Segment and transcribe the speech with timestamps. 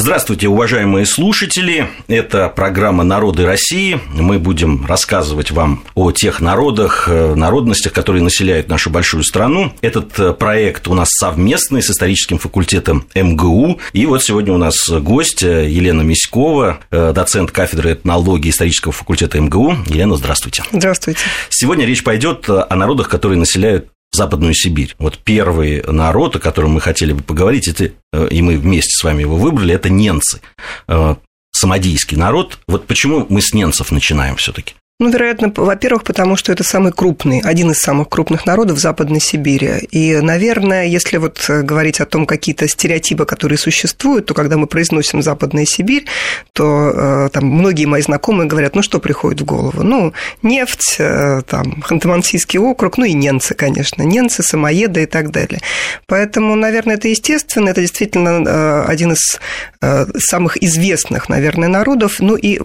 [0.00, 1.88] Здравствуйте, уважаемые слушатели.
[2.06, 3.98] Это программа «Народы России».
[4.14, 9.72] Мы будем рассказывать вам о тех народах, э, народностях, которые населяют нашу большую страну.
[9.80, 13.80] Этот э, проект у нас совместный с историческим факультетом МГУ.
[13.92, 19.78] И вот сегодня у нас гость э, Елена Миськова, доцент кафедры этнологии исторического факультета МГУ.
[19.86, 20.62] Елена, здравствуйте.
[20.70, 21.22] Здравствуйте.
[21.48, 24.94] Сегодня речь пойдет о народах, которые населяют Западную Сибирь.
[24.98, 29.04] Вот первый народ, о котором мы хотели бы поговорить, это, э, и мы вместе с
[29.04, 30.40] вами его выбрали, это ненцы.
[30.86, 31.16] Э,
[31.52, 32.58] самодийский народ.
[32.66, 34.74] Вот почему мы с ненцев начинаем все-таки?
[35.00, 39.86] Ну, вероятно, во-первых, потому что это самый крупный, один из самых крупных народов Западной Сибири.
[39.92, 44.66] И, наверное, если вот э, говорить о том, какие-то стереотипы, которые существуют, то когда мы
[44.66, 46.06] произносим Западная Сибирь,
[46.52, 49.84] то э, там многие мои знакомые говорят, ну, что приходит в голову?
[49.84, 55.60] Ну, нефть, э, там, Ханты-Мансийский округ, ну, и ненцы, конечно, ненцы, самоеды и так далее.
[56.08, 59.38] Поэтому, наверное, это естественно, это действительно один из
[59.80, 62.16] самых известных, наверное, народов.
[62.18, 62.60] Ну, и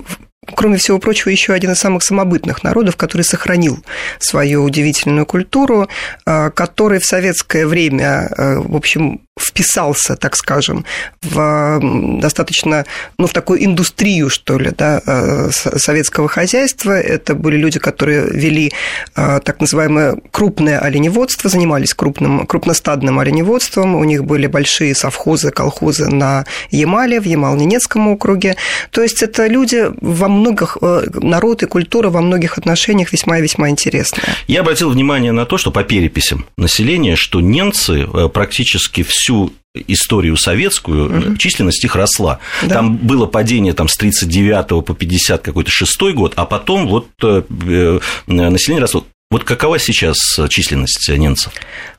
[0.56, 3.84] кроме всего прочего, еще один из самых самобытных народов, который сохранил
[4.20, 5.88] свою удивительную культуру,
[6.26, 10.86] а, который в советское время, а, в общем, вписался, так скажем,
[11.24, 11.80] в
[12.20, 12.86] достаточно,
[13.18, 16.92] ну, в такую индустрию, что ли, да, э, советского хозяйства.
[16.92, 18.72] Это были люди, которые вели
[19.16, 23.96] э, так называемое крупное оленеводство, занимались крупным, крупностадным оленеводством.
[23.96, 28.56] У них были большие совхозы, колхозы на Ямале, в Ямал-Ненецком округе.
[28.92, 33.42] То есть это люди во многих, э, народ и культура во многих отношениях весьма и
[33.42, 34.36] весьма интересная.
[34.48, 39.54] Я обратил внимание на то, что по переписям населения, что немцы практически все всю
[39.88, 41.38] историю советскую, угу.
[41.38, 42.40] численность их росла.
[42.62, 42.76] Да.
[42.76, 47.42] Там было падение там, с 39 по 50 какой-то шестой год, а потом вот э,
[47.68, 49.06] э, население росло.
[49.34, 50.18] Вот какова сейчас
[50.48, 51.52] численность ненцев?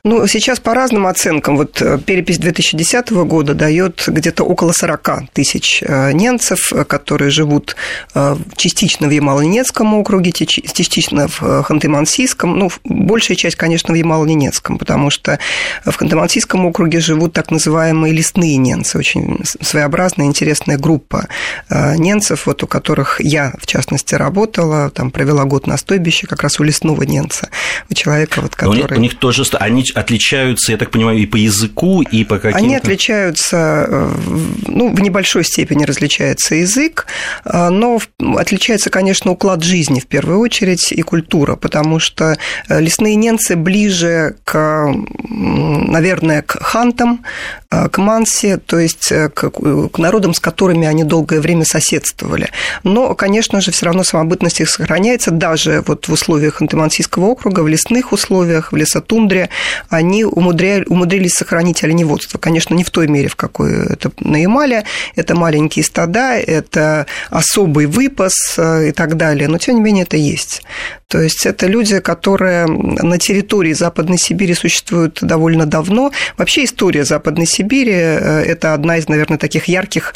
[0.05, 1.57] Ну, сейчас по разным оценкам.
[1.57, 7.75] Вот э, перепись 2010 года дает где-то около 40 тысяч э, немцев, которые живут
[8.13, 12.55] э, частично в Ямало-Ненецком округе, частично в Ханты-Мансийском.
[12.55, 15.37] Ну, большая часть, конечно, в Ямало-Ненецком, потому что
[15.83, 21.27] в Ханты-Мансийском округе живут так называемые лесные немцы, очень своеобразная, интересная группа
[21.69, 26.61] немцев, вот у которых я, в частности, работала, там провела год на стойбище как раз
[26.61, 27.49] у лесного немца иностранца,
[27.89, 28.79] у человека, вот, который...
[28.79, 32.37] у них, у них тоже, они отличаются, я так понимаю, и по языку, и по
[32.37, 32.57] каким-то...
[32.57, 34.11] Они отличаются, э,
[34.67, 37.07] ну, в небольшой степени различается язык,
[37.45, 37.99] э, но
[38.37, 42.37] отличается, конечно, уклад жизни в первую очередь и культура, потому что
[42.69, 44.93] э, лесные ненцы ближе к,
[45.29, 47.23] наверное, к хантам,
[47.69, 52.49] к манси, то есть к, к народам, с которыми они долгое время соседствовали.
[52.83, 57.61] Но, конечно же, все равно самобытность их сохраняется даже вот в условиях антимансийского Приморского округа
[57.61, 59.49] в лесных условиях, в лесотундре,
[59.89, 60.83] они умудря...
[60.87, 62.37] умудрились сохранить оленеводство.
[62.37, 64.83] Конечно, не в той мере, в какой это на Ямале.
[65.15, 69.47] Это маленькие стада, это особый выпас э, и так далее.
[69.47, 70.63] Но, тем не менее, это есть.
[71.07, 76.11] То есть это люди, которые на территории Западной Сибири существуют довольно давно.
[76.35, 80.15] Вообще история Западной Сибири э,– это одна из, наверное, таких ярких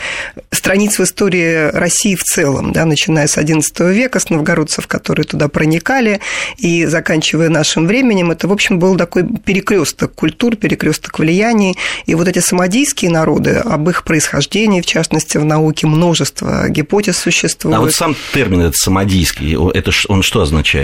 [0.52, 5.48] страниц в истории России в целом, да, начиная с XI века, с новгородцев, которые туда
[5.48, 6.22] проникали,
[6.58, 11.78] и заканчивая нашим временем, это, в общем, был такой перекресток культур, перекресток влияний.
[12.08, 17.78] И вот эти самодийские народы, об их происхождении, в частности, в науке множество гипотез существует.
[17.78, 20.79] А вот сам термин этот самодийский, это он что означает?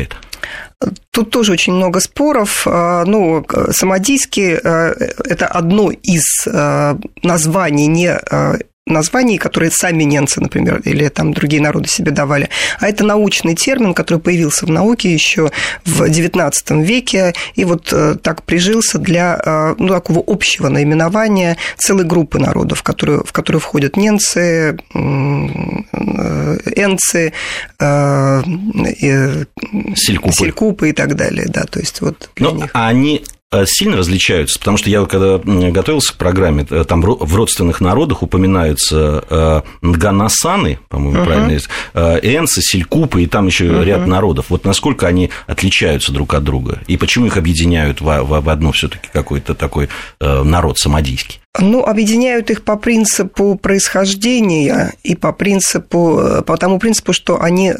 [1.11, 2.67] Тут тоже очень много споров.
[2.67, 8.09] А, ну, самодийский а,– это одно из а, названий не
[8.85, 13.95] названий, которые сами немцы, например, или там другие народы себе давали, а это научный термин,
[13.95, 15.49] который появился в науке еще
[15.85, 22.03] в XIX веке, и вот э, так прижился для э, ну, такого общего наименования целой
[22.05, 24.99] группы народов, которые, в которые входят немцы, э,
[26.75, 27.33] энцы,
[29.95, 30.33] селькупы.
[30.33, 32.69] селькупы и так далее, да, то есть вот для Но них.
[32.73, 33.34] они Э,
[33.65, 39.23] сильно различаются, потому что я, когда готовился к программе, э, там в родственных народах упоминаются
[39.29, 41.25] э, Нганасаны, по-моему, uh-huh.
[41.25, 43.83] правильно есть, Энсы, Селькупы и там еще uh-huh.
[43.83, 44.47] ряд народов.
[44.49, 48.71] Вот насколько они отличаются друг от друга, и почему их объединяют в, в, в одну
[48.71, 51.39] все-таки какой-то такой народ самодийский?
[51.59, 57.71] Ну, объединяют их по принципу происхождения и по принципу, по тому принципу, что они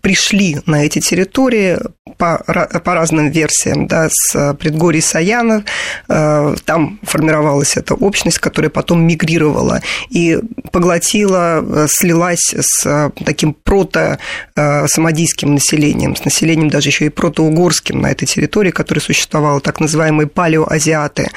[0.00, 1.78] пришли на эти территории
[2.18, 2.38] по,
[2.84, 5.64] по разным версиям, да, с предгорий Саяна,
[6.08, 9.80] э, там формировалась эта общность, которая потом мигрировала
[10.10, 10.38] и
[10.70, 18.26] поглотила, э, слилась с таким прото-самодийским населением, с населением даже еще и протоугорским на этой
[18.26, 21.30] территории, которая существовала, так называемые палеоазиаты.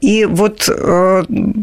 [0.00, 0.68] И вот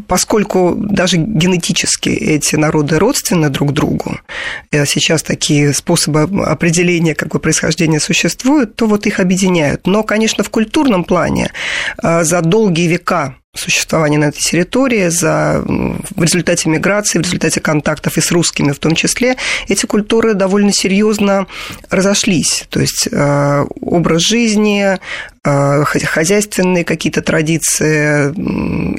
[0.08, 4.18] поскольку даже генетически эти народы родственны друг другу,
[4.72, 9.88] сейчас такие способы определения как бы, происхождения существуют, то вот их объединяют.
[9.88, 11.52] Но, конечно, в культурном плане
[11.98, 18.18] а, за долгие века существования на этой территории, за, в результате миграции, в результате контактов
[18.18, 19.38] и с русскими в том числе,
[19.68, 21.48] эти культуры довольно серьезно
[21.90, 22.66] разошлись.
[22.70, 24.98] То есть э, образ жизни,
[25.46, 28.34] хозяйственные какие-то традиции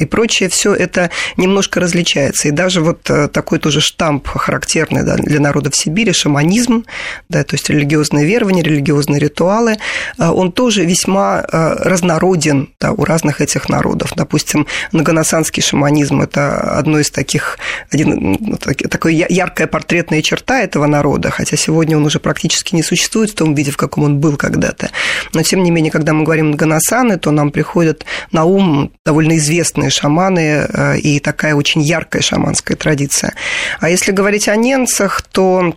[0.00, 2.48] и прочее, все это немножко различается.
[2.48, 6.84] И даже вот э, такой тоже штамп характерный да, для народов Сибири, шаманизм,
[7.28, 9.78] да, то есть религиозные верования, религиозные ритуалы,
[10.18, 14.12] он тоже весьма разнороден да, у разных этих народов.
[14.14, 17.58] Допустим, многоносанский шаманизм– это одно из таких,
[17.90, 23.30] один, ну, такой яркая портретная черта этого народа, хотя сегодня он уже практически не существует
[23.30, 24.90] в том виде, в каком он был когда-то.
[25.32, 29.90] Но, тем не менее, когда мы говорим многоносаны, то нам приходят на ум довольно известные
[29.90, 33.34] шаманы э, и такая очень яркая шаманская традиция.
[33.80, 35.74] А если говорить о ненцах, то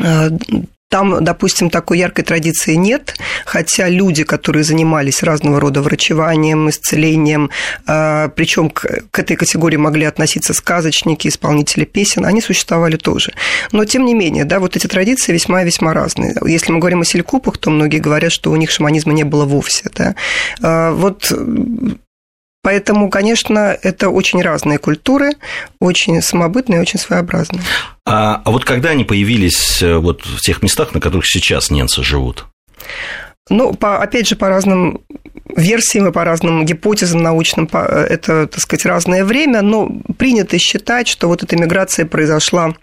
[0.00, 0.30] э,
[0.92, 3.16] там, допустим, такой яркой традиции нет,
[3.46, 7.48] хотя люди, которые занимались разного рода врачеванием, исцелением,
[7.86, 8.84] а, причем к,
[9.14, 13.32] этой категории могли относиться сказочники, исполнители песен, они существовали тоже.
[13.72, 16.36] Но, тем не менее, да, вот эти традиции весьма-весьма разные.
[16.44, 19.88] Если мы говорим о селькупах, то многие говорят, что у них шаманизма не было вовсе.
[19.94, 20.14] Да.
[20.60, 21.32] А, вот
[22.62, 25.32] Поэтому, конечно, это очень разные культуры,
[25.80, 27.62] очень самобытные, очень своеобразные.
[28.06, 32.04] А, а вот когда они появились э, вот в тех местах, на которых сейчас ненцы
[32.04, 32.46] живут?
[33.50, 35.00] Ну, по, опять же, по разным
[35.56, 41.26] версиям и по разным гипотезам научным, это, так сказать, разное время, но принято считать, что
[41.26, 42.74] вот эта миграция произошла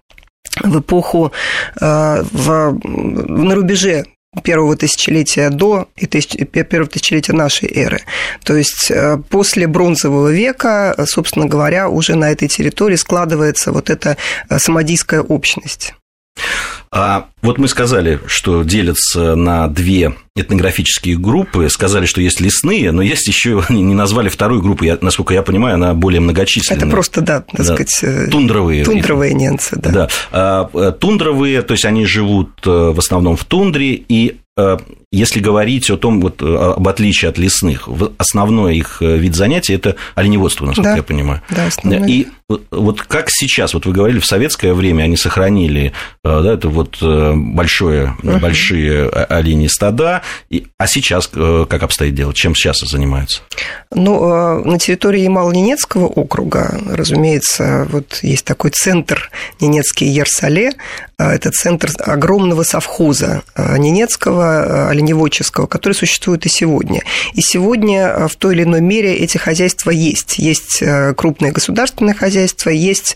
[0.61, 1.31] в эпоху,
[1.79, 4.05] э, в, на рубеже
[4.43, 8.01] первого тысячелетия до и первого тысячелетия нашей эры.
[8.43, 14.17] То есть э, после бронзового века, собственно говоря, уже на этой территории складывается вот эта
[14.49, 15.95] э, самодийская общность.
[16.91, 23.01] А вот мы сказали, что делятся на две этнографические группы, сказали, что есть лесные, но
[23.01, 26.83] есть еще не назвали вторую группу, я, насколько я понимаю, она более многочисленная.
[26.83, 28.83] Это просто, да, так да, сказать, э, тундровые.
[28.83, 29.91] Тундровые немцы, да.
[29.91, 30.09] да.
[30.31, 34.39] А, э, тундровые, то есть они живут э, в основном в тундре, и
[35.11, 40.67] если говорить о том, вот, об отличии от лесных, основной их вид занятий– это оленеводство,
[40.67, 41.41] насколько да, я понимаю.
[41.49, 42.11] Да, основной.
[42.11, 47.01] И вот как сейчас, вот вы говорили, в советское время они сохранили да, это вот
[47.01, 48.39] большое, uh-huh.
[48.39, 50.21] большие оленьи стада,
[50.77, 52.33] а сейчас как обстоит дело?
[52.33, 53.41] Чем сейчас занимаются?
[53.91, 60.73] Ну, на территории Ямало-Ненецкого округа, разумеется, вот есть такой центр Ненецкий Ерсале,
[61.19, 67.03] это центр огромного совхоза Ненецкого, оленеводческого, который существует и сегодня.
[67.33, 70.39] И сегодня в той или иной мере эти хозяйства есть.
[70.39, 70.81] Есть
[71.17, 73.15] крупные государственные хозяйства, есть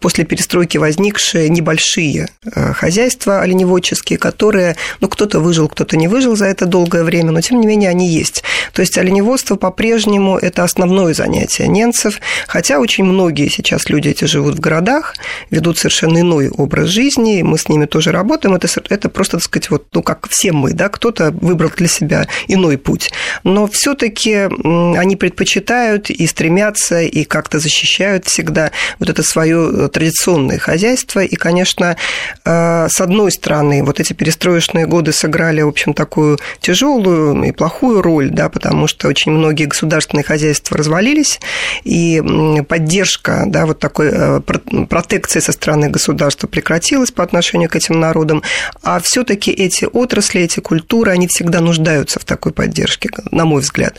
[0.00, 2.28] после перестройки возникшие небольшие
[2.74, 7.60] хозяйства оленеводческие, которые, ну, кто-то выжил, кто-то не выжил за это долгое время, но тем
[7.60, 8.42] не менее они есть.
[8.72, 14.56] То есть оленеводство по-прежнему это основное занятие немцев, хотя очень многие сейчас люди эти живут
[14.56, 15.14] в городах,
[15.50, 19.70] ведут совершенно иной образ жизни, мы с ними тоже работаем, это, это просто, так сказать,
[19.70, 23.10] вот, ну, как все мы, да, кто-то выбрал для себя иной путь.
[23.44, 24.48] Но все таки
[24.96, 31.96] они предпочитают и стремятся, и как-то защищают всегда вот это свое традиционное хозяйство, и, конечно,
[32.44, 38.02] э, с одной стороны, вот эти перестроечные годы сыграли, в общем, такую тяжелую и плохую
[38.02, 41.40] роль, да, потому что очень многие государственные хозяйства развалились,
[41.84, 42.22] и
[42.68, 44.40] поддержка, да, вот такой э,
[44.88, 48.42] протекции со стороны государства прекратилась отношению к этим народам,
[48.82, 53.60] а все таки эти отрасли, эти культуры, они всегда нуждаются в такой поддержке, на мой
[53.60, 53.98] взгляд.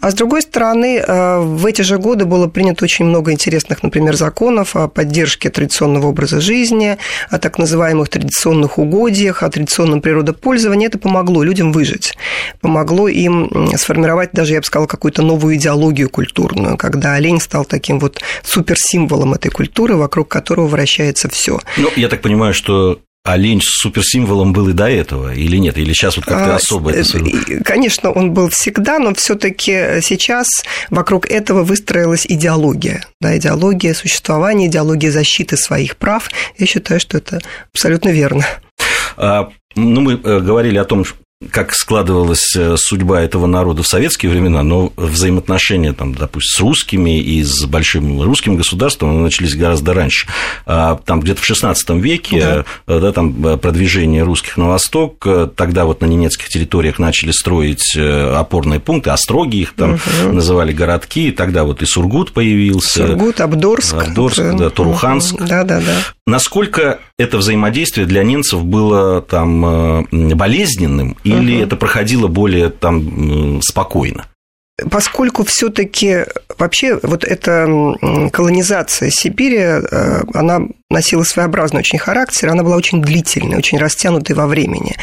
[0.00, 4.16] А с другой стороны, э, в эти же годы было принято очень много интересных, например,
[4.16, 6.96] законов о поддержке традиционного образа жизни,
[7.30, 10.86] о так называемых традиционных угодьях, о традиционном природопользовании.
[10.86, 12.16] Это помогло людям выжить,
[12.60, 17.98] помогло им сформировать даже, я бы сказала, какую-то новую идеологию культурную, когда олень стал таким
[17.98, 21.58] вот суперсимволом этой культуры, вокруг которого вращается все.
[21.76, 22.67] Ну, я так понимаю, что
[23.24, 25.76] олень с суперсимволом был и до этого, или нет?
[25.76, 27.04] Или сейчас вот как-то а, особо это
[27.64, 30.48] Конечно, он был всегда, но все таки сейчас
[30.90, 33.04] вокруг этого выстроилась идеология.
[33.20, 36.30] Да, идеология существования, идеология защиты своих прав.
[36.56, 37.40] Я считаю, что это
[37.72, 38.46] абсолютно верно.
[39.16, 41.04] А, ну, мы э, говорили о том,
[41.52, 47.20] как складывалась э, судьба этого народа в советские времена, но взаимоотношения, там, допустим, с русскими
[47.20, 50.26] и с большим русским государством начались гораздо раньше.
[50.66, 52.64] А, там где-то в XVI веке да.
[52.88, 57.96] Э, да, там, э, продвижение русских на восток, тогда вот на немецких территориях начали строить
[57.96, 60.32] опорные пункты, остроги их там угу.
[60.32, 63.06] называли городки, и тогда вот и Сургут появился.
[63.06, 63.94] Сургут, Абдорск.
[63.94, 65.36] Абдорск, да, Туруханск.
[65.38, 65.94] Да, да, да.
[66.26, 71.62] Насколько это взаимодействие для немцев было там болезненным или угу.
[71.64, 74.26] это проходило более там спокойно?
[74.90, 76.24] Поскольку все-таки
[76.56, 77.66] вообще вот эта
[78.32, 84.46] колонизация Сибири, э, она носила своеобразный очень характер, она была очень длительной, очень растянутой во
[84.46, 84.96] времени.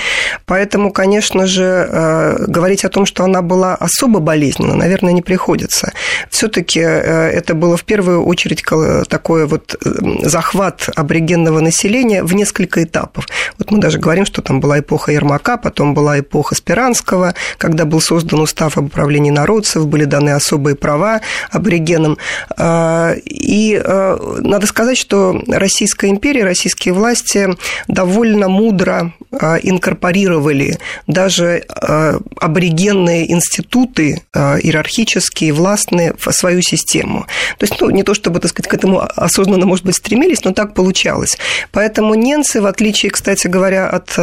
[0.47, 5.93] Поэтому, конечно же, э, говорить о том, что она была особо болезненна, наверное, не приходится.
[6.31, 8.63] Все-таки э, это было в первую очередь
[9.09, 9.79] такой вот
[10.23, 13.27] захват аборигенного населения в несколько этапов.
[13.59, 18.01] Вот мы даже говорим, что там была эпоха Ермака, потом была эпоха Спиранского, когда был
[18.01, 22.17] создан устав об управлении народцев, были даны особые права аборигенам.
[22.57, 27.49] И надо сказать, что Россия Российская империя, российские власти
[27.89, 37.25] довольно мудро а, инкорпорировали даже а, аборигенные институты а, иерархические, властные в свою систему.
[37.57, 40.53] То есть, ну, не то чтобы, так сказать, к этому осознанно, может быть, стремились, но
[40.53, 41.37] так получалось.
[41.73, 44.17] Поэтому ненцы, в отличие, кстати говоря, от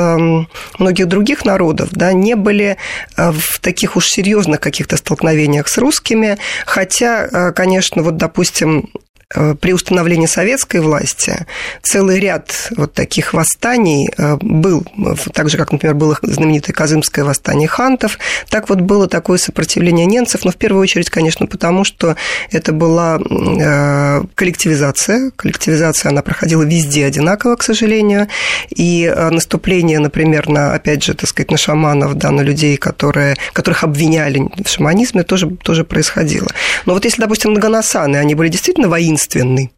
[0.79, 2.79] многих других народов, да, не были
[3.19, 8.89] в таких уж серьезных каких-то столкновениях с русскими, хотя, конечно, вот, допустим,
[9.61, 11.47] при установлении советской власти
[11.83, 14.85] целый ряд вот таких восстаний э, был,
[15.33, 20.45] так же, как, например, было знаменитое Казымское восстание хантов, так вот было такое сопротивление немцев,
[20.45, 22.17] но в первую очередь, конечно, потому что
[22.51, 25.31] это была э, коллективизация.
[25.37, 28.29] Коллективизация, она проходила везде одинаково, к сожалению,
[28.75, 33.85] и наступление, например, на, опять же, так сказать, на шаманов, да, на людей, которые, которых
[33.85, 36.49] обвиняли в шаманизме, тоже, тоже происходило.
[36.87, 39.73] Но вот если, допустим, многоносаны, они были действительно воинственные, единственный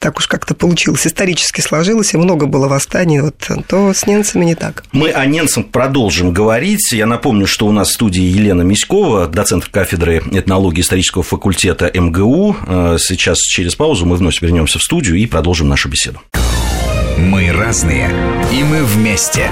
[0.00, 3.34] так уж как-то получилось, исторически сложилось, и много было восстаний, вот,
[3.66, 4.84] то с немцами не так.
[4.92, 6.92] Мы о немцах продолжим говорить.
[6.92, 12.56] Я напомню, что у нас в студии Елена Миськова, доцент кафедры этнологии исторического факультета МГУ.
[12.64, 16.22] Э, сейчас через паузу мы вновь вернемся в студию и продолжим нашу беседу.
[17.18, 18.08] Мы разные,
[18.52, 19.50] и мы вместе.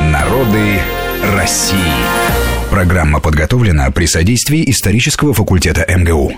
[0.00, 0.78] Народы
[1.34, 1.76] России.
[2.70, 6.32] Программа подготовлена при содействии исторического факультета МГУ.